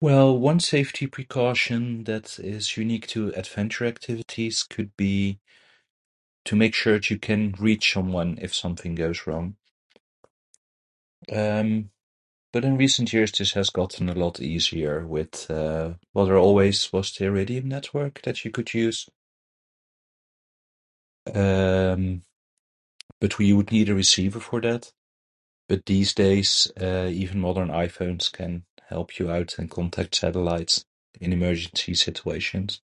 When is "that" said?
2.04-2.38, 6.94-7.08, 18.22-18.44, 24.60-24.92